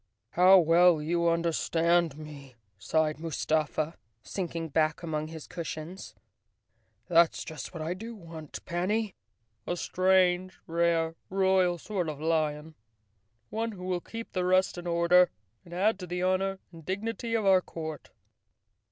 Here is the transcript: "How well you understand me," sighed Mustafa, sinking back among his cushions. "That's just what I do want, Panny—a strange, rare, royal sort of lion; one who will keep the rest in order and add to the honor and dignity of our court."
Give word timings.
"How 0.31 0.57
well 0.57 0.99
you 0.99 1.29
understand 1.29 2.17
me," 2.17 2.55
sighed 2.79 3.19
Mustafa, 3.19 3.97
sinking 4.23 4.69
back 4.69 5.03
among 5.03 5.27
his 5.27 5.45
cushions. 5.45 6.15
"That's 7.07 7.43
just 7.43 7.71
what 7.71 7.83
I 7.83 7.93
do 7.93 8.15
want, 8.15 8.65
Panny—a 8.65 9.77
strange, 9.77 10.57
rare, 10.65 11.13
royal 11.29 11.77
sort 11.77 12.09
of 12.09 12.19
lion; 12.19 12.73
one 13.51 13.73
who 13.73 13.83
will 13.83 14.01
keep 14.01 14.31
the 14.31 14.43
rest 14.43 14.75
in 14.79 14.87
order 14.87 15.29
and 15.63 15.71
add 15.71 15.99
to 15.99 16.07
the 16.07 16.23
honor 16.23 16.57
and 16.71 16.83
dignity 16.83 17.35
of 17.35 17.45
our 17.45 17.61
court." 17.61 18.09